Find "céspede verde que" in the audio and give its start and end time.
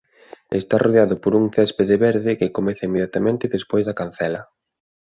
1.55-2.55